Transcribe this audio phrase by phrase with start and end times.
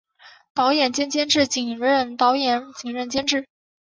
[0.55, 3.45] 导演兼监制仅任导演仅任监制